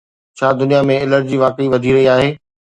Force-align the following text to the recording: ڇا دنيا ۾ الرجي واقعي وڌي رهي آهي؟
ڇا 0.39 0.47
دنيا 0.61 0.79
۾ 0.91 0.95
الرجي 1.03 1.37
واقعي 1.43 1.67
وڌي 1.73 1.91
رهي 1.95 2.05
آهي؟ 2.17 2.29